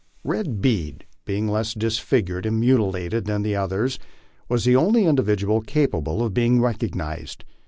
Red 0.23 0.61
Bead, 0.61 1.05
being 1.25 1.47
less 1.47 1.75
disfigured 1.75 2.47
and 2.47 2.59
mutilated 2.59 3.25
than 3.25 3.43
the 3.43 3.55
others, 3.55 3.99
was 4.49 4.63
the 4.65 4.75
only 4.75 5.05
individual 5.05 5.61
capable 5.61 6.23
of 6.23 6.33
being 6.33 6.59
recognized. 6.59 7.43